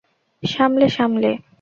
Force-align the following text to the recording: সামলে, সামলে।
সামলে, 0.43 0.87
সামলে। 0.89 1.31